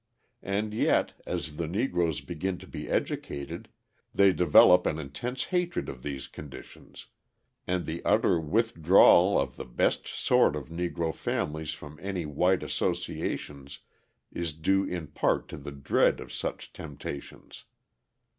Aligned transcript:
And 0.41 0.73
yet, 0.73 1.13
as 1.27 1.57
the 1.57 1.67
Negroes 1.67 2.21
begin 2.21 2.57
to 2.57 2.65
be 2.65 2.89
educated, 2.89 3.69
they 4.15 4.33
develop 4.33 4.87
an 4.87 4.97
intense 4.97 5.43
hatred 5.53 5.89
of 5.89 6.01
these 6.01 6.25
conditions: 6.27 7.05
and 7.67 7.85
the 7.85 8.03
utter 8.03 8.39
withdrawal 8.39 9.39
of 9.39 9.57
the 9.57 9.63
best 9.65 10.07
sort 10.07 10.55
of 10.55 10.69
Negro 10.69 11.13
families 11.13 11.73
from 11.75 11.99
any 12.01 12.25
white 12.25 12.63
associations 12.63 13.77
is 14.31 14.53
due 14.53 14.85
in 14.85 15.05
part 15.05 15.47
to 15.49 15.57
the 15.57 15.71
dread 15.71 16.19
of 16.19 16.33
such 16.33 16.73
temptations. 16.73 17.65